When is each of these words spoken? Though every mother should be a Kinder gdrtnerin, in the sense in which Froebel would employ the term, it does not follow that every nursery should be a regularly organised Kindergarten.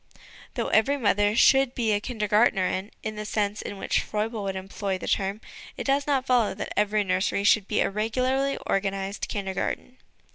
Though 0.55 0.69
every 0.69 0.97
mother 0.97 1.35
should 1.35 1.75
be 1.75 1.91
a 1.93 2.01
Kinder 2.01 2.27
gdrtnerin, 2.27 2.89
in 3.03 3.17
the 3.17 3.23
sense 3.23 3.61
in 3.61 3.77
which 3.77 4.01
Froebel 4.01 4.41
would 4.45 4.55
employ 4.55 4.97
the 4.97 5.07
term, 5.07 5.41
it 5.77 5.83
does 5.83 6.07
not 6.07 6.25
follow 6.25 6.55
that 6.55 6.73
every 6.75 7.03
nursery 7.03 7.43
should 7.43 7.67
be 7.67 7.81
a 7.81 7.89
regularly 7.91 8.57
organised 8.65 9.27
Kindergarten. 9.27 9.97